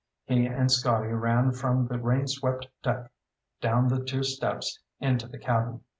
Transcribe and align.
He 0.25 0.47
and 0.47 0.71
Scotty 0.71 1.11
ran 1.11 1.51
from 1.51 1.85
the 1.85 1.99
rainswept 1.99 2.65
deck 2.81 3.11
down 3.61 3.87
the 3.87 4.03
two 4.03 4.23
steps 4.23 4.79
into 4.99 5.27
the 5.27 5.37
cabin. 5.37 5.81